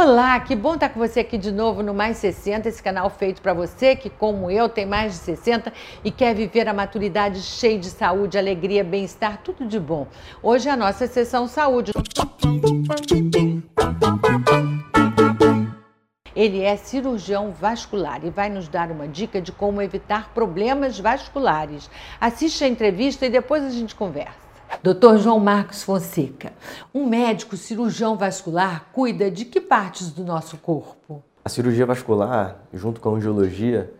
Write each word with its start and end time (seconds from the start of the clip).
Olá, 0.00 0.38
que 0.38 0.54
bom 0.54 0.74
estar 0.74 0.90
com 0.90 1.00
você 1.00 1.18
aqui 1.18 1.36
de 1.36 1.50
novo 1.50 1.82
no 1.82 1.92
Mais 1.92 2.18
60, 2.18 2.68
esse 2.68 2.80
canal 2.80 3.10
feito 3.10 3.42
para 3.42 3.52
você 3.52 3.96
que, 3.96 4.08
como 4.08 4.48
eu, 4.48 4.68
tem 4.68 4.86
mais 4.86 5.14
de 5.14 5.18
60 5.18 5.72
e 6.04 6.12
quer 6.12 6.36
viver 6.36 6.68
a 6.68 6.72
maturidade 6.72 7.40
cheia 7.40 7.76
de 7.76 7.90
saúde, 7.90 8.38
alegria, 8.38 8.84
bem-estar, 8.84 9.42
tudo 9.42 9.66
de 9.66 9.80
bom. 9.80 10.06
Hoje 10.40 10.68
é 10.68 10.70
a 10.70 10.76
nossa 10.76 11.08
sessão 11.08 11.48
saúde. 11.48 11.90
Ele 16.32 16.62
é 16.62 16.76
cirurgião 16.76 17.50
vascular 17.50 18.24
e 18.24 18.30
vai 18.30 18.48
nos 18.48 18.68
dar 18.68 18.92
uma 18.92 19.08
dica 19.08 19.40
de 19.40 19.50
como 19.50 19.82
evitar 19.82 20.32
problemas 20.32 21.00
vasculares. 21.00 21.90
Assiste 22.20 22.62
a 22.62 22.68
entrevista 22.68 23.26
e 23.26 23.30
depois 23.30 23.64
a 23.64 23.70
gente 23.70 23.96
conversa. 23.96 24.47
Dr. 24.82 25.16
João 25.18 25.40
Marcos 25.40 25.82
Fonseca, 25.82 26.52
um 26.94 27.04
médico 27.06 27.56
cirurgião 27.56 28.16
vascular 28.16 28.86
cuida 28.92 29.30
de 29.30 29.44
que 29.44 29.60
partes 29.60 30.10
do 30.10 30.22
nosso 30.22 30.56
corpo? 30.58 31.22
A 31.44 31.48
cirurgia 31.48 31.84
vascular, 31.84 32.60
junto 32.72 33.00
com 33.00 33.08
a 33.08 33.12
angiologia, 33.14 33.92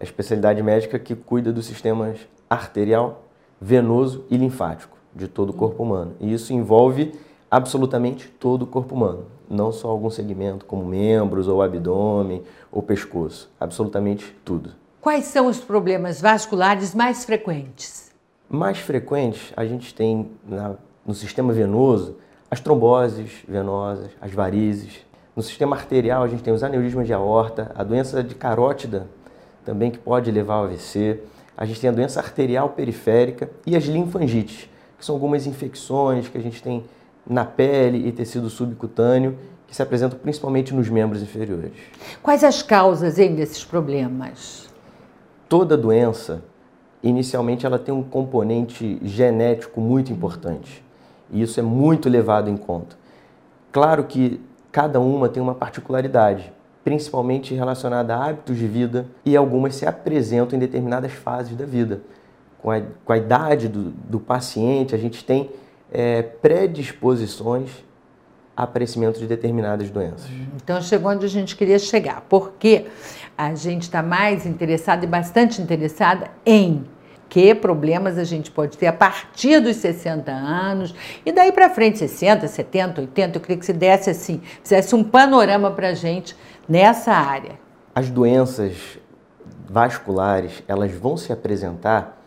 é 0.00 0.02
a 0.02 0.04
especialidade 0.04 0.62
médica 0.62 0.98
que 0.98 1.14
cuida 1.14 1.52
dos 1.52 1.66
sistemas 1.66 2.18
arterial, 2.48 3.24
venoso 3.60 4.24
e 4.30 4.36
linfático 4.36 4.96
de 5.14 5.28
todo 5.28 5.50
o 5.50 5.52
corpo 5.52 5.82
humano. 5.82 6.14
E 6.18 6.32
isso 6.32 6.52
envolve 6.52 7.12
absolutamente 7.50 8.28
todo 8.28 8.62
o 8.62 8.66
corpo 8.66 8.94
humano, 8.94 9.26
não 9.50 9.70
só 9.70 9.88
algum 9.88 10.08
segmento 10.08 10.64
como 10.64 10.84
membros 10.84 11.46
ou 11.46 11.60
abdômen 11.60 12.42
ou 12.70 12.82
pescoço, 12.82 13.50
absolutamente 13.60 14.34
tudo. 14.44 14.70
Quais 15.00 15.24
são 15.26 15.46
os 15.46 15.58
problemas 15.58 16.20
vasculares 16.20 16.94
mais 16.94 17.24
frequentes? 17.24 18.11
Mais 18.52 18.76
frequentes, 18.76 19.50
a 19.56 19.64
gente 19.64 19.94
tem 19.94 20.30
na, 20.46 20.74
no 21.06 21.14
sistema 21.14 21.54
venoso 21.54 22.18
as 22.50 22.60
tromboses 22.60 23.30
venosas, 23.48 24.10
as 24.20 24.30
varizes. 24.30 25.06
No 25.34 25.42
sistema 25.42 25.74
arterial, 25.74 26.22
a 26.22 26.28
gente 26.28 26.42
tem 26.42 26.52
os 26.52 26.62
aneurismas 26.62 27.06
de 27.06 27.14
aorta, 27.14 27.72
a 27.74 27.82
doença 27.82 28.22
de 28.22 28.34
carótida 28.34 29.06
também 29.64 29.90
que 29.90 29.96
pode 29.96 30.30
levar 30.30 30.56
ao 30.56 30.64
AVC. 30.64 31.20
A 31.56 31.64
gente 31.64 31.80
tem 31.80 31.88
a 31.88 31.92
doença 31.94 32.20
arterial 32.20 32.68
periférica 32.68 33.50
e 33.66 33.74
as 33.74 33.84
linfangites, 33.84 34.68
que 34.98 35.06
são 35.06 35.14
algumas 35.14 35.46
infecções 35.46 36.28
que 36.28 36.36
a 36.36 36.42
gente 36.42 36.62
tem 36.62 36.84
na 37.26 37.46
pele 37.46 38.06
e 38.06 38.12
tecido 38.12 38.50
subcutâneo 38.50 39.38
que 39.66 39.74
se 39.74 39.80
apresentam 39.80 40.18
principalmente 40.18 40.74
nos 40.74 40.90
membros 40.90 41.22
inferiores. 41.22 41.72
Quais 42.22 42.44
as 42.44 42.62
causas 42.62 43.18
hein, 43.18 43.34
desses 43.34 43.64
problemas? 43.64 44.68
Toda 45.48 45.74
doença 45.74 46.44
inicialmente 47.02 47.66
ela 47.66 47.78
tem 47.78 47.92
um 47.92 48.02
componente 48.02 48.98
genético 49.02 49.80
muito 49.80 50.12
importante. 50.12 50.84
E 51.30 51.42
isso 51.42 51.58
é 51.58 51.62
muito 51.62 52.08
levado 52.08 52.48
em 52.48 52.56
conta. 52.56 52.96
Claro 53.72 54.04
que 54.04 54.40
cada 54.70 55.00
uma 55.00 55.28
tem 55.28 55.42
uma 55.42 55.54
particularidade, 55.54 56.52
principalmente 56.84 57.54
relacionada 57.54 58.14
a 58.14 58.26
hábitos 58.26 58.56
de 58.56 58.66
vida, 58.66 59.06
e 59.24 59.36
algumas 59.36 59.74
se 59.74 59.86
apresentam 59.86 60.56
em 60.56 60.60
determinadas 60.60 61.12
fases 61.12 61.56
da 61.56 61.64
vida. 61.64 62.02
Com 62.60 62.70
a, 62.70 62.80
com 63.04 63.12
a 63.12 63.16
idade 63.16 63.68
do, 63.68 63.90
do 63.90 64.20
paciente, 64.20 64.94
a 64.94 64.98
gente 64.98 65.24
tem 65.24 65.50
é, 65.90 66.22
predisposições 66.22 67.70
a 68.56 68.64
aparecimento 68.64 69.18
de 69.18 69.26
determinadas 69.26 69.90
doenças. 69.90 70.28
Então 70.62 70.80
chegou 70.80 71.10
onde 71.10 71.24
a 71.24 71.28
gente 71.28 71.56
queria 71.56 71.78
chegar, 71.78 72.24
porque 72.28 72.86
a 73.36 73.54
gente 73.54 73.82
está 73.82 74.02
mais 74.02 74.44
interessada 74.46 75.04
e 75.04 75.08
bastante 75.08 75.60
interessada 75.60 76.30
em 76.44 76.84
que 77.32 77.54
problemas 77.54 78.18
a 78.18 78.24
gente 78.24 78.50
pode 78.50 78.76
ter 78.76 78.88
a 78.88 78.92
partir 78.92 79.58
dos 79.58 79.76
60 79.76 80.30
anos 80.30 80.94
e 81.24 81.32
daí 81.32 81.50
para 81.50 81.70
frente, 81.70 81.98
60, 81.98 82.46
70, 82.46 83.00
80. 83.00 83.38
Eu 83.38 83.40
queria 83.40 83.56
que 83.56 83.64
você 83.64 83.72
desse 83.72 84.10
assim, 84.10 84.42
fizesse 84.62 84.94
um 84.94 85.02
panorama 85.02 85.70
para 85.70 85.88
a 85.88 85.94
gente 85.94 86.36
nessa 86.68 87.14
área. 87.14 87.58
As 87.94 88.10
doenças 88.10 88.98
vasculares, 89.66 90.62
elas 90.68 90.92
vão 90.92 91.16
se 91.16 91.32
apresentar 91.32 92.22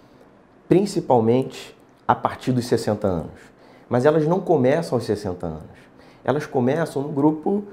principalmente 0.68 1.78
a 2.08 2.16
partir 2.16 2.52
dos 2.52 2.66
60 2.66 3.06
anos. 3.06 3.40
Mas 3.88 4.06
elas 4.06 4.26
não 4.26 4.40
começam 4.40 4.98
aos 4.98 5.06
60 5.06 5.46
anos. 5.46 5.78
Elas 6.24 6.48
começam 6.48 7.04
no 7.04 7.10
grupo 7.10 7.64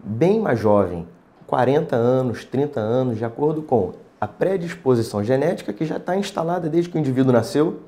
bem 0.00 0.40
mais 0.40 0.58
jovem, 0.58 1.06
40 1.46 1.94
anos, 1.94 2.44
30 2.44 2.80
anos, 2.80 3.16
de 3.16 3.24
acordo 3.24 3.62
com 3.62 3.92
a 4.24 4.28
predisposição 4.28 5.22
genética 5.22 5.70
que 5.70 5.84
já 5.84 5.98
está 5.98 6.16
instalada 6.16 6.68
desde 6.68 6.90
que 6.90 6.96
o 6.96 6.98
indivíduo 6.98 7.30
nasceu 7.30 7.80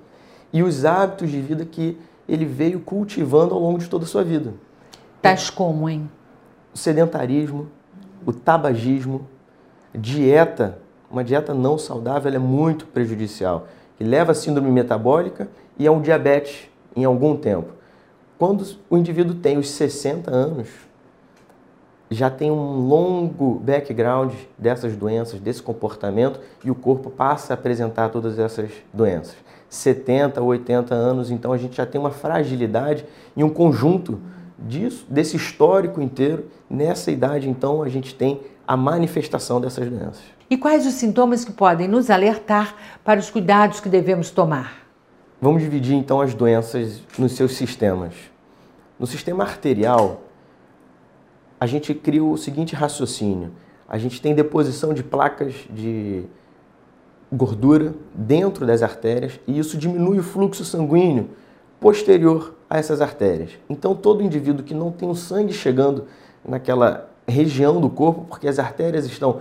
e 0.52 0.62
os 0.62 0.84
hábitos 0.84 1.30
de 1.30 1.40
vida 1.40 1.64
que 1.64 1.98
ele 2.28 2.44
veio 2.44 2.78
cultivando 2.80 3.54
ao 3.54 3.60
longo 3.60 3.78
de 3.78 3.88
toda 3.88 4.04
a 4.04 4.06
sua 4.06 4.22
vida. 4.22 4.52
Tais 5.22 5.48
como, 5.48 5.88
hein? 5.88 6.10
O 6.74 6.78
sedentarismo, 6.78 7.68
o 8.24 8.32
tabagismo, 8.34 9.26
dieta, 9.94 10.78
uma 11.10 11.24
dieta 11.24 11.54
não 11.54 11.78
saudável 11.78 12.32
é 12.32 12.38
muito 12.38 12.86
prejudicial, 12.86 13.66
que 13.96 14.04
leva 14.04 14.32
a 14.32 14.34
síndrome 14.34 14.70
metabólica 14.70 15.48
e 15.78 15.86
a 15.86 15.92
um 15.92 16.02
diabetes 16.02 16.68
em 16.94 17.04
algum 17.04 17.34
tempo. 17.34 17.72
Quando 18.38 18.66
o 18.90 18.98
indivíduo 18.98 19.36
tem 19.36 19.56
os 19.56 19.70
60 19.70 20.30
anos, 20.30 20.68
já 22.10 22.30
tem 22.30 22.50
um 22.50 22.86
longo 22.86 23.60
background 23.60 24.32
dessas 24.56 24.96
doenças, 24.96 25.40
desse 25.40 25.62
comportamento, 25.62 26.40
e 26.64 26.70
o 26.70 26.74
corpo 26.74 27.10
passa 27.10 27.52
a 27.52 27.54
apresentar 27.54 28.10
todas 28.10 28.38
essas 28.38 28.70
doenças. 28.92 29.36
70 29.68 30.40
ou 30.40 30.48
80 30.48 30.94
anos, 30.94 31.30
então 31.30 31.52
a 31.52 31.58
gente 31.58 31.76
já 31.76 31.84
tem 31.84 32.00
uma 32.00 32.10
fragilidade 32.10 33.04
e 33.36 33.42
um 33.42 33.50
conjunto 33.50 34.20
disso, 34.58 35.04
desse 35.08 35.36
histórico 35.36 36.00
inteiro. 36.00 36.46
Nessa 36.68 37.10
idade, 37.10 37.48
então, 37.48 37.82
a 37.82 37.88
gente 37.88 38.14
tem 38.14 38.40
a 38.66 38.76
manifestação 38.76 39.60
dessas 39.60 39.88
doenças. 39.88 40.22
E 40.48 40.56
quais 40.56 40.86
os 40.86 40.94
sintomas 40.94 41.44
que 41.44 41.52
podem 41.52 41.88
nos 41.88 42.08
alertar 42.10 42.74
para 43.04 43.18
os 43.18 43.30
cuidados 43.30 43.80
que 43.80 43.88
devemos 43.88 44.30
tomar? 44.30 44.86
Vamos 45.40 45.62
dividir 45.62 45.94
então 45.94 46.20
as 46.20 46.34
doenças 46.34 47.02
nos 47.18 47.32
seus 47.32 47.56
sistemas. 47.56 48.14
No 48.98 49.06
sistema 49.06 49.44
arterial, 49.44 50.22
a 51.58 51.66
gente 51.66 51.94
cria 51.94 52.24
o 52.24 52.36
seguinte 52.36 52.74
raciocínio: 52.74 53.52
a 53.88 53.98
gente 53.98 54.20
tem 54.20 54.34
deposição 54.34 54.92
de 54.92 55.02
placas 55.02 55.54
de 55.70 56.24
gordura 57.32 57.94
dentro 58.14 58.66
das 58.66 58.82
artérias 58.82 59.40
e 59.46 59.58
isso 59.58 59.76
diminui 59.76 60.18
o 60.18 60.22
fluxo 60.22 60.64
sanguíneo 60.64 61.30
posterior 61.80 62.54
a 62.68 62.78
essas 62.78 63.00
artérias. 63.00 63.50
Então, 63.68 63.94
todo 63.94 64.22
indivíduo 64.22 64.64
que 64.64 64.74
não 64.74 64.90
tem 64.90 65.08
o 65.08 65.14
sangue 65.14 65.52
chegando 65.52 66.06
naquela 66.44 67.10
região 67.26 67.80
do 67.80 67.90
corpo, 67.90 68.24
porque 68.28 68.48
as 68.48 68.58
artérias 68.58 69.04
estão 69.06 69.40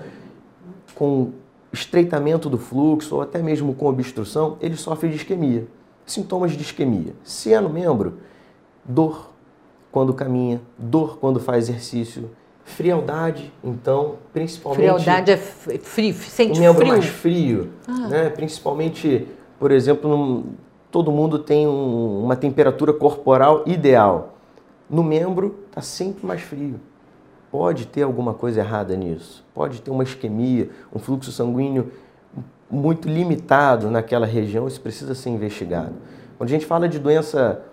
com 0.96 1.32
estreitamento 1.72 2.50
do 2.50 2.58
fluxo 2.58 3.16
ou 3.16 3.22
até 3.22 3.42
mesmo 3.42 3.74
com 3.74 3.88
obstrução, 3.88 4.58
ele 4.62 4.76
sofre 4.76 5.10
de 5.10 5.16
isquemia. 5.16 5.68
Sintomas 6.06 6.52
de 6.52 6.62
isquemia. 6.62 7.14
Se 7.24 7.54
é 7.54 7.62
membro, 7.62 8.20
dor, 8.84 9.32
quando 9.96 10.14
caminha, 10.14 10.60
dor 10.78 11.20
quando 11.20 11.40
faz 11.40 11.70
exercício, 11.70 12.30
frialdade, 12.66 13.50
então, 13.64 14.16
principalmente... 14.34 14.82
Frialdade 14.82 15.32
é 15.32 15.38
frio, 15.38 16.14
sente 16.14 16.60
um 16.60 16.64
membro 16.64 16.82
frio? 16.82 16.92
mais 16.92 17.06
frio, 17.06 17.70
ah. 17.88 18.08
né? 18.10 18.30
principalmente, 18.30 19.26
por 19.58 19.72
exemplo, 19.72 20.10
num, 20.10 20.44
todo 20.92 21.14
mundo 21.14 21.40
tem 21.40 21.66
um, 21.66 22.26
uma 22.26 22.36
temperatura 22.36 22.92
corporal 22.92 23.64
ideal. 23.66 24.34
No 24.90 25.02
membro 25.02 25.62
está 25.70 25.80
sempre 25.82 26.26
mais 26.26 26.42
frio. 26.42 26.78
Pode 27.50 27.88
ter 27.88 28.02
alguma 28.02 28.34
coisa 28.34 28.60
errada 28.60 28.98
nisso. 28.98 29.46
Pode 29.54 29.82
ter 29.82 29.92
uma 29.92 30.04
isquemia, 30.04 30.70
um 30.94 31.00
fluxo 31.00 31.32
sanguíneo 31.32 31.90
muito 32.70 33.08
limitado 33.08 33.90
naquela 33.90 34.26
região, 34.26 34.68
isso 34.68 34.82
precisa 34.82 35.16
ser 35.16 35.30
investigado. 35.30 35.94
Quando 36.38 36.50
a 36.50 36.52
gente 36.52 36.66
fala 36.66 36.90
de 36.90 37.00
doença 37.00 37.64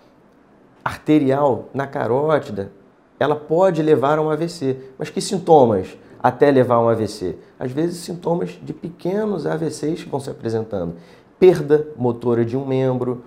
arterial 0.84 1.68
na 1.72 1.86
carótida, 1.86 2.72
ela 3.18 3.36
pode 3.36 3.82
levar 3.82 4.18
a 4.18 4.22
um 4.22 4.30
AVC. 4.30 4.76
Mas 4.98 5.10
que 5.10 5.20
sintomas 5.20 5.96
até 6.22 6.50
levar 6.50 6.76
a 6.76 6.80
um 6.80 6.88
AVC? 6.88 7.36
Às 7.58 7.70
vezes, 7.70 7.98
sintomas 7.98 8.58
de 8.62 8.72
pequenos 8.72 9.46
AVCs 9.46 10.04
que 10.04 10.08
vão 10.08 10.20
se 10.20 10.30
apresentando. 10.30 10.96
Perda 11.38 11.88
motora 11.96 12.44
de 12.44 12.56
um 12.56 12.66
membro, 12.66 13.24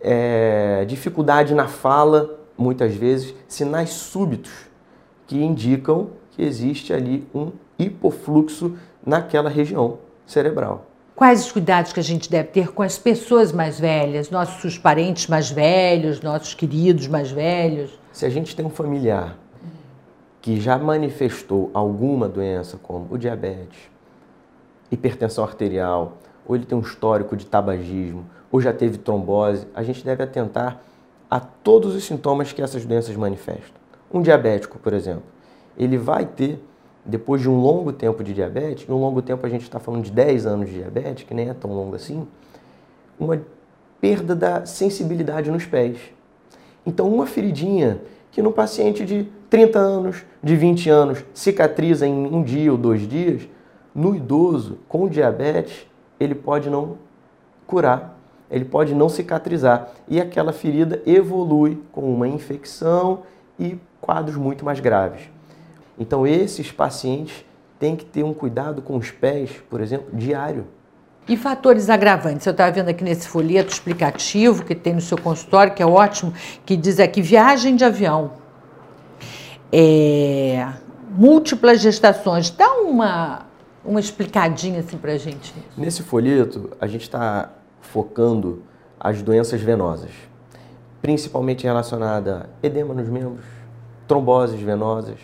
é, 0.00 0.84
dificuldade 0.86 1.54
na 1.54 1.66
fala, 1.66 2.38
muitas 2.56 2.94
vezes, 2.94 3.34
sinais 3.48 3.90
súbitos 3.90 4.52
que 5.26 5.42
indicam 5.42 6.10
que 6.30 6.42
existe 6.42 6.92
ali 6.92 7.26
um 7.34 7.50
hipofluxo 7.78 8.76
naquela 9.04 9.48
região 9.48 9.98
cerebral. 10.26 10.86
Quais 11.16 11.46
os 11.46 11.50
cuidados 11.50 11.94
que 11.94 12.00
a 12.00 12.02
gente 12.02 12.30
deve 12.30 12.50
ter 12.50 12.72
com 12.72 12.82
as 12.82 12.98
pessoas 12.98 13.50
mais 13.50 13.80
velhas, 13.80 14.28
nossos 14.28 14.76
parentes 14.76 15.28
mais 15.28 15.50
velhos, 15.50 16.20
nossos 16.20 16.52
queridos 16.52 17.08
mais 17.08 17.30
velhos? 17.30 17.98
Se 18.12 18.26
a 18.26 18.28
gente 18.28 18.54
tem 18.54 18.66
um 18.66 18.70
familiar 18.70 19.34
que 20.42 20.60
já 20.60 20.76
manifestou 20.76 21.70
alguma 21.72 22.28
doença, 22.28 22.78
como 22.82 23.06
o 23.10 23.16
diabetes, 23.16 23.78
hipertensão 24.92 25.42
arterial, 25.42 26.18
ou 26.46 26.54
ele 26.54 26.66
tem 26.66 26.76
um 26.76 26.82
histórico 26.82 27.34
de 27.34 27.46
tabagismo, 27.46 28.26
ou 28.52 28.60
já 28.60 28.74
teve 28.74 28.98
trombose, 28.98 29.66
a 29.74 29.82
gente 29.82 30.04
deve 30.04 30.22
atentar 30.22 30.82
a 31.30 31.40
todos 31.40 31.94
os 31.94 32.04
sintomas 32.04 32.52
que 32.52 32.60
essas 32.60 32.84
doenças 32.84 33.16
manifestam. 33.16 33.80
Um 34.12 34.20
diabético, 34.20 34.78
por 34.78 34.92
exemplo, 34.92 35.24
ele 35.78 35.96
vai 35.96 36.26
ter, 36.26 36.62
depois 37.06 37.40
de 37.40 37.48
um 37.48 37.60
longo 37.60 37.92
tempo 37.92 38.24
de 38.24 38.34
diabetes, 38.34 38.88
um 38.88 38.96
longo 38.96 39.22
tempo 39.22 39.46
a 39.46 39.48
gente 39.48 39.62
está 39.62 39.78
falando 39.78 40.04
de 40.04 40.10
10 40.10 40.46
anos 40.46 40.68
de 40.68 40.74
diabetes, 40.74 41.24
que 41.24 41.32
nem 41.32 41.48
é 41.48 41.54
tão 41.54 41.72
longo 41.72 41.94
assim, 41.94 42.26
uma 43.18 43.40
perda 44.00 44.34
da 44.34 44.66
sensibilidade 44.66 45.50
nos 45.50 45.64
pés. 45.64 45.98
Então, 46.84 47.08
uma 47.08 47.26
feridinha 47.26 48.00
que 48.30 48.42
no 48.42 48.52
paciente 48.52 49.04
de 49.04 49.28
30 49.48 49.78
anos, 49.78 50.24
de 50.42 50.56
20 50.56 50.90
anos, 50.90 51.24
cicatriza 51.32 52.06
em 52.06 52.12
um 52.12 52.42
dia 52.42 52.70
ou 52.70 52.76
dois 52.78 53.08
dias, 53.08 53.48
no 53.94 54.14
idoso 54.14 54.78
com 54.88 55.08
diabetes, 55.08 55.86
ele 56.20 56.34
pode 56.34 56.68
não 56.68 56.98
curar, 57.66 58.18
ele 58.50 58.64
pode 58.64 58.94
não 58.94 59.08
cicatrizar 59.08 59.88
e 60.06 60.20
aquela 60.20 60.52
ferida 60.52 61.02
evolui 61.06 61.82
com 61.90 62.12
uma 62.12 62.28
infecção 62.28 63.22
e 63.58 63.78
quadros 64.00 64.36
muito 64.36 64.64
mais 64.64 64.80
graves. 64.80 65.35
Então, 65.98 66.26
esses 66.26 66.70
pacientes 66.70 67.44
têm 67.78 67.96
que 67.96 68.04
ter 68.04 68.22
um 68.22 68.34
cuidado 68.34 68.82
com 68.82 68.96
os 68.96 69.10
pés, 69.10 69.50
por 69.68 69.80
exemplo, 69.80 70.08
diário. 70.12 70.66
E 71.28 71.36
fatores 71.36 71.90
agravantes? 71.90 72.46
Eu 72.46 72.52
estava 72.52 72.70
vendo 72.70 72.88
aqui 72.88 73.02
nesse 73.02 73.26
folheto 73.26 73.72
explicativo 73.72 74.64
que 74.64 74.74
tem 74.74 74.94
no 74.94 75.00
seu 75.00 75.18
consultório, 75.18 75.74
que 75.74 75.82
é 75.82 75.86
ótimo, 75.86 76.32
que 76.64 76.76
diz 76.76 77.00
aqui 77.00 77.20
viagem 77.20 77.74
de 77.74 77.84
avião, 77.84 78.32
é, 79.72 80.68
múltiplas 81.10 81.80
gestações. 81.80 82.50
Dá 82.50 82.70
uma, 82.74 83.46
uma 83.84 83.98
explicadinha 83.98 84.80
assim 84.80 84.96
para 84.96 85.12
a 85.12 85.18
gente. 85.18 85.52
Nesse 85.76 86.02
folheto, 86.02 86.70
a 86.80 86.86
gente 86.86 87.02
está 87.02 87.50
focando 87.80 88.62
as 89.00 89.20
doenças 89.20 89.60
venosas, 89.60 90.10
principalmente 91.02 91.64
relacionada 91.64 92.48
a 92.62 92.66
edema 92.66 92.94
nos 92.94 93.08
membros, 93.08 93.44
tromboses 94.06 94.60
venosas. 94.60 95.18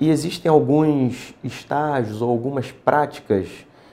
E 0.00 0.10
existem 0.10 0.50
alguns 0.50 1.34
estágios 1.42 2.20
ou 2.20 2.30
algumas 2.30 2.72
práticas, 2.72 3.48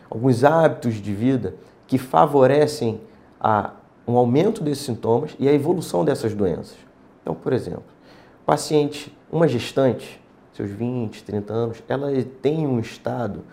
alguns 0.10 0.44
hábitos 0.44 0.96
de 0.96 1.14
vida 1.14 1.56
que 1.88 1.98
favorecem 1.98 3.00
a, 3.40 3.74
um 4.08 4.18
aumento 4.18 4.64
desses 4.64 4.86
sintomas 4.86 5.36
e 5.40 5.48
a 5.48 5.54
evolução 5.54 6.04
dessas 6.04 6.34
doenças. 6.34 6.78
Então, 7.22 7.36
por 7.36 7.54
exemplo, 7.54 7.84
paciente, 8.46 9.16
uma 9.32 9.48
gestante, 9.48 10.20
seus 10.54 10.70
20, 10.72 11.24
30 11.24 11.54
anos, 11.54 11.84
ela 11.88 12.12
tem 12.42 12.68
um 12.68 12.80
estado 12.80 13.44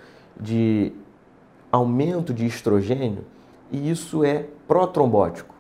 de 0.41 0.93
aumento 1.71 2.33
de 2.33 2.47
estrogênio 2.47 3.25
e 3.71 3.91
isso 3.91 4.25
é 4.25 4.47
protrombótico. 4.67 5.55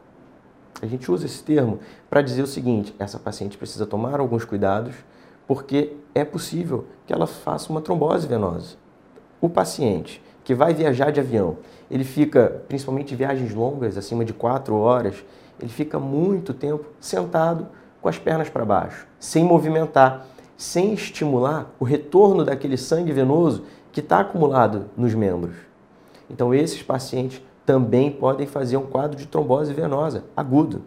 A 0.80 0.86
gente 0.86 1.10
usa 1.10 1.26
esse 1.26 1.42
termo 1.42 1.80
para 2.08 2.22
dizer 2.22 2.42
o 2.42 2.46
seguinte: 2.46 2.94
essa 2.98 3.18
paciente 3.18 3.58
precisa 3.58 3.86
tomar 3.86 4.20
alguns 4.20 4.44
cuidados 4.44 4.94
porque 5.48 5.96
é 6.14 6.24
possível 6.24 6.84
que 7.06 7.12
ela 7.12 7.26
faça 7.26 7.72
uma 7.72 7.80
trombose 7.80 8.26
venosa. 8.26 8.76
O 9.40 9.48
paciente 9.48 10.22
que 10.44 10.54
vai 10.54 10.74
viajar 10.74 11.10
de 11.10 11.20
avião, 11.20 11.56
ele 11.90 12.04
fica, 12.04 12.62
principalmente 12.68 13.16
viagens 13.16 13.54
longas, 13.54 13.96
acima 13.96 14.24
de 14.24 14.34
quatro 14.34 14.76
horas, 14.76 15.24
ele 15.58 15.70
fica 15.70 15.98
muito 15.98 16.52
tempo 16.52 16.84
sentado 17.00 17.66
com 18.00 18.08
as 18.08 18.18
pernas 18.18 18.50
para 18.50 18.64
baixo, 18.64 19.08
sem 19.18 19.42
movimentar, 19.42 20.26
sem 20.56 20.92
estimular 20.92 21.70
o 21.80 21.84
retorno 21.84 22.44
daquele 22.44 22.76
sangue 22.76 23.10
venoso 23.10 23.64
que 23.90 24.00
está 24.00 24.20
acumulado 24.20 24.86
nos 24.96 25.14
membros. 25.14 25.56
Então, 26.28 26.54
esses 26.54 26.82
pacientes 26.82 27.42
também 27.64 28.10
podem 28.10 28.46
fazer 28.46 28.76
um 28.76 28.86
quadro 28.86 29.16
de 29.16 29.26
trombose 29.26 29.72
venosa 29.72 30.24
agudo. 30.36 30.82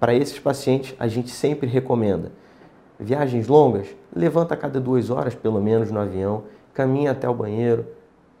Para 0.00 0.12
esses 0.12 0.38
pacientes, 0.38 0.94
a 0.98 1.06
gente 1.06 1.30
sempre 1.30 1.68
recomenda 1.68 2.32
viagens 3.04 3.46
longas, 3.46 3.86
levanta 4.14 4.54
a 4.54 4.56
cada 4.56 4.80
duas 4.80 5.10
horas, 5.10 5.34
pelo 5.34 5.60
menos, 5.60 5.90
no 5.90 6.00
avião, 6.00 6.44
caminha 6.72 7.12
até 7.12 7.28
o 7.28 7.34
banheiro, 7.34 7.86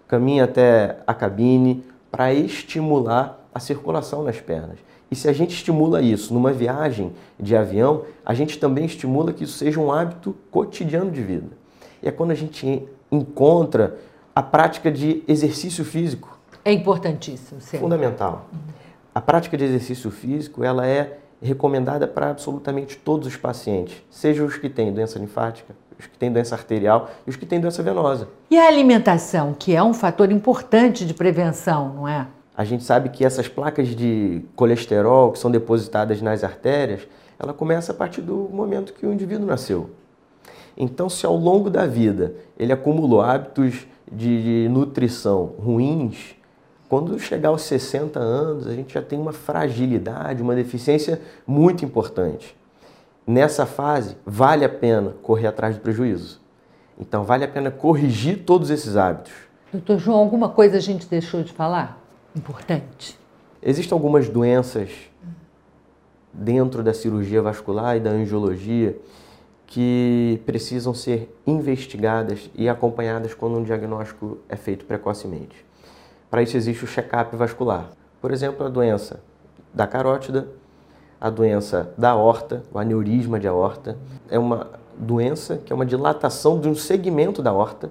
caminha 0.08 0.44
até 0.44 0.98
a 1.06 1.14
cabine, 1.14 1.84
para 2.10 2.32
estimular 2.32 3.44
a 3.52 3.60
circulação 3.60 4.22
nas 4.22 4.40
pernas. 4.40 4.78
E 5.10 5.16
se 5.16 5.28
a 5.28 5.32
gente 5.32 5.54
estimula 5.54 6.00
isso 6.00 6.32
numa 6.32 6.52
viagem 6.52 7.12
de 7.38 7.56
avião, 7.56 8.02
a 8.24 8.34
gente 8.34 8.58
também 8.58 8.84
estimula 8.84 9.32
que 9.32 9.44
isso 9.44 9.58
seja 9.58 9.80
um 9.80 9.92
hábito 9.92 10.34
cotidiano 10.50 11.10
de 11.10 11.22
vida. 11.22 11.48
E 12.02 12.08
é 12.08 12.10
quando 12.10 12.30
a 12.30 12.34
gente 12.34 12.88
encontra 13.10 13.98
a 14.34 14.42
prática 14.42 14.90
de 14.90 15.22
exercício 15.28 15.84
físico. 15.84 16.36
É 16.64 16.72
importantíssimo, 16.72 17.60
sim. 17.60 17.78
Fundamental. 17.78 18.46
A 19.14 19.20
prática 19.20 19.56
de 19.56 19.64
exercício 19.64 20.10
físico, 20.10 20.64
ela 20.64 20.86
é 20.86 21.18
recomendada 21.44 22.06
para 22.06 22.30
absolutamente 22.30 22.96
todos 22.96 23.28
os 23.28 23.36
pacientes, 23.36 24.02
sejam 24.10 24.46
os 24.46 24.56
que 24.56 24.68
têm 24.68 24.92
doença 24.92 25.18
linfática, 25.18 25.74
os 25.98 26.06
que 26.06 26.16
têm 26.16 26.32
doença 26.32 26.54
arterial 26.54 27.10
e 27.26 27.30
os 27.30 27.36
que 27.36 27.46
têm 27.46 27.60
doença 27.60 27.82
venosa. 27.82 28.28
E 28.50 28.58
a 28.58 28.66
alimentação, 28.66 29.54
que 29.54 29.74
é 29.74 29.82
um 29.82 29.94
fator 29.94 30.32
importante 30.32 31.04
de 31.04 31.14
prevenção, 31.14 31.94
não 31.94 32.08
é? 32.08 32.26
A 32.56 32.64
gente 32.64 32.84
sabe 32.84 33.08
que 33.08 33.24
essas 33.24 33.48
placas 33.48 33.88
de 33.88 34.42
colesterol 34.56 35.32
que 35.32 35.38
são 35.38 35.50
depositadas 35.50 36.22
nas 36.22 36.44
artérias, 36.44 37.06
ela 37.38 37.52
começa 37.52 37.92
a 37.92 37.94
partir 37.94 38.22
do 38.22 38.48
momento 38.52 38.92
que 38.92 39.04
o 39.04 39.12
indivíduo 39.12 39.46
nasceu. 39.46 39.90
Então, 40.76 41.08
se 41.08 41.26
ao 41.26 41.36
longo 41.36 41.68
da 41.68 41.86
vida 41.86 42.34
ele 42.58 42.72
acumulou 42.72 43.20
hábitos 43.20 43.86
de 44.10 44.68
nutrição 44.70 45.52
ruins, 45.58 46.36
quando 46.88 47.18
chegar 47.18 47.48
aos 47.48 47.62
60 47.62 48.18
anos, 48.18 48.66
a 48.66 48.74
gente 48.74 48.94
já 48.94 49.02
tem 49.02 49.18
uma 49.18 49.32
fragilidade, 49.32 50.42
uma 50.42 50.54
deficiência 50.54 51.20
muito 51.46 51.84
importante. 51.84 52.56
Nessa 53.26 53.64
fase, 53.64 54.16
vale 54.24 54.64
a 54.64 54.68
pena 54.68 55.14
correr 55.22 55.46
atrás 55.46 55.76
do 55.76 55.80
prejuízo. 55.80 56.40
Então, 56.98 57.24
vale 57.24 57.44
a 57.44 57.48
pena 57.48 57.70
corrigir 57.70 58.44
todos 58.44 58.70
esses 58.70 58.96
hábitos. 58.96 59.32
Doutor 59.72 59.98
João, 59.98 60.18
alguma 60.18 60.48
coisa 60.50 60.76
a 60.76 60.80
gente 60.80 61.06
deixou 61.06 61.42
de 61.42 61.52
falar? 61.52 62.00
Importante. 62.36 63.18
Existem 63.62 63.96
algumas 63.96 64.28
doenças 64.28 64.90
dentro 66.32 66.82
da 66.82 66.92
cirurgia 66.92 67.40
vascular 67.40 67.96
e 67.96 68.00
da 68.00 68.10
angiologia 68.10 68.96
que 69.66 70.40
precisam 70.44 70.92
ser 70.92 71.34
investigadas 71.46 72.50
e 72.54 72.68
acompanhadas 72.68 73.34
quando 73.34 73.56
um 73.56 73.62
diagnóstico 73.62 74.38
é 74.48 74.54
feito 74.54 74.84
precocemente. 74.84 75.64
Para 76.30 76.42
isso 76.42 76.56
existe 76.56 76.84
o 76.84 76.86
check-up 76.86 77.34
vascular. 77.36 77.90
Por 78.20 78.32
exemplo, 78.32 78.66
a 78.66 78.68
doença 78.68 79.20
da 79.72 79.86
carótida, 79.86 80.48
a 81.20 81.30
doença 81.30 81.92
da 81.96 82.10
aorta, 82.10 82.62
o 82.72 82.78
aneurisma 82.78 83.38
de 83.38 83.46
aorta, 83.46 83.96
é 84.28 84.38
uma 84.38 84.70
doença 84.96 85.58
que 85.58 85.72
é 85.72 85.76
uma 85.76 85.86
dilatação 85.86 86.60
de 86.60 86.68
um 86.68 86.74
segmento 86.74 87.42
da 87.42 87.50
aorta 87.50 87.90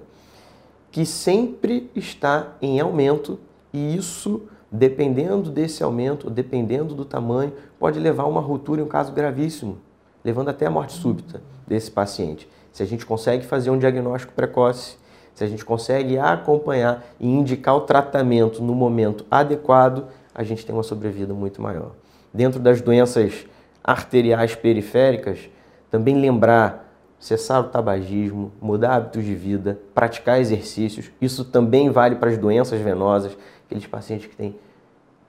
que 0.90 1.04
sempre 1.04 1.90
está 1.94 2.54
em 2.62 2.78
aumento 2.78 3.38
e 3.72 3.96
isso, 3.96 4.42
dependendo 4.70 5.50
desse 5.50 5.82
aumento, 5.82 6.30
dependendo 6.30 6.94
do 6.94 7.04
tamanho, 7.04 7.52
pode 7.80 7.98
levar 7.98 8.22
a 8.22 8.26
uma 8.26 8.40
ruptura 8.40 8.80
em 8.80 8.84
um 8.84 8.88
caso 8.88 9.12
gravíssimo, 9.12 9.78
levando 10.24 10.50
até 10.50 10.66
a 10.66 10.70
morte 10.70 10.92
súbita 10.92 11.42
desse 11.66 11.90
paciente. 11.90 12.48
Se 12.72 12.82
a 12.82 12.86
gente 12.86 13.04
consegue 13.04 13.44
fazer 13.44 13.70
um 13.70 13.78
diagnóstico 13.78 14.32
precoce, 14.34 14.96
se 15.34 15.42
a 15.42 15.46
gente 15.46 15.64
consegue 15.64 16.18
acompanhar 16.18 17.04
e 17.18 17.26
indicar 17.28 17.74
o 17.76 17.80
tratamento 17.80 18.62
no 18.62 18.74
momento 18.74 19.26
adequado, 19.30 20.06
a 20.34 20.44
gente 20.44 20.64
tem 20.64 20.74
uma 20.74 20.82
sobrevida 20.82 21.34
muito 21.34 21.60
maior. 21.60 21.92
Dentro 22.32 22.60
das 22.60 22.80
doenças 22.80 23.46
arteriais 23.82 24.54
periféricas, 24.54 25.50
também 25.90 26.20
lembrar 26.20 26.84
cessar 27.24 27.62
o 27.62 27.68
tabagismo, 27.68 28.52
mudar 28.60 28.96
hábitos 28.96 29.24
de 29.24 29.34
vida, 29.34 29.78
praticar 29.94 30.38
exercícios. 30.40 31.10
Isso 31.20 31.42
também 31.42 31.88
vale 31.90 32.16
para 32.16 32.28
as 32.28 32.36
doenças 32.36 32.78
venosas, 32.80 33.34
aqueles 33.64 33.86
pacientes 33.86 34.26
que 34.26 34.36
têm 34.36 34.54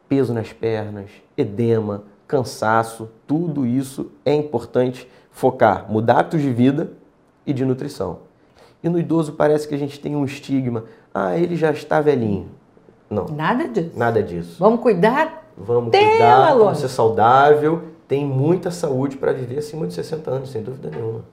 peso 0.10 0.34
nas 0.34 0.52
pernas, 0.52 1.10
edema, 1.38 2.04
cansaço, 2.28 3.10
tudo 3.26 3.66
isso 3.66 4.12
é 4.26 4.34
importante 4.34 5.10
focar, 5.32 5.90
mudar 5.90 6.20
hábitos 6.20 6.42
de 6.42 6.52
vida 6.52 6.92
e 7.46 7.54
de 7.54 7.64
nutrição. 7.64 8.25
E 8.86 8.90
no 8.90 9.00
idoso 9.00 9.34
parece 9.34 9.68
que 9.68 9.74
a 9.74 9.78
gente 9.80 10.00
tem 10.00 10.16
um 10.16 10.24
estigma. 10.24 10.84
Ah, 11.12 11.36
ele 11.36 11.56
já 11.56 11.72
está 11.72 12.00
velhinho. 12.00 12.52
Não. 13.10 13.26
Nada 13.26 13.68
disso. 13.68 13.92
Nada 13.98 14.22
disso. 14.22 14.58
Vamos 14.60 14.80
cuidar? 14.80 15.50
Vamos 15.58 15.90
cuidar, 15.90 16.54
vamos 16.54 16.78
ser 16.78 16.90
saudável, 16.90 17.82
tem 18.08 18.24
muita 18.24 18.70
saúde 18.70 19.18
para 19.18 19.32
viver 19.32 19.58
acima 19.58 19.88
de 19.88 19.94
60 19.94 20.30
anos, 20.30 20.50
sem 20.52 20.62
dúvida 20.62 20.92
nenhuma. 20.94 21.24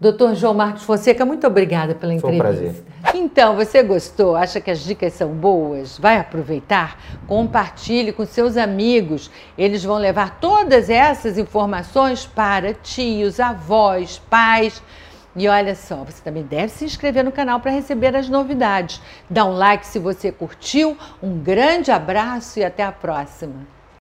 Doutor 0.00 0.34
João 0.34 0.54
Marcos 0.54 0.84
Fonseca, 0.84 1.26
muito 1.26 1.46
obrigada 1.46 1.94
pela 1.94 2.18
Foi 2.18 2.34
entrevista. 2.34 2.70
um 2.70 2.72
prazer. 2.72 2.84
Então, 3.14 3.54
você 3.54 3.82
gostou? 3.82 4.34
Acha 4.34 4.60
que 4.60 4.70
as 4.70 4.80
dicas 4.80 5.12
são 5.12 5.28
boas? 5.28 5.98
Vai 5.98 6.18
aproveitar? 6.18 6.98
Compartilhe 7.26 8.12
com 8.12 8.24
seus 8.24 8.56
amigos. 8.56 9.30
Eles 9.58 9.84
vão 9.84 9.98
levar 9.98 10.40
todas 10.40 10.88
essas 10.88 11.36
informações 11.36 12.24
para 12.24 12.72
tios, 12.72 13.38
avós, 13.38 14.22
pais. 14.30 14.82
E 15.34 15.48
olha 15.48 15.74
só, 15.74 16.04
você 16.04 16.22
também 16.22 16.42
deve 16.42 16.68
se 16.68 16.84
inscrever 16.84 17.24
no 17.24 17.32
canal 17.32 17.58
para 17.60 17.70
receber 17.70 18.14
as 18.14 18.28
novidades. 18.28 19.00
Dá 19.30 19.44
um 19.44 19.56
like 19.56 19.86
se 19.86 19.98
você 19.98 20.30
curtiu. 20.30 20.96
Um 21.22 21.38
grande 21.38 21.90
abraço 21.90 22.58
e 22.58 22.64
até 22.64 22.82
a 22.82 22.92
próxima. 22.92 23.71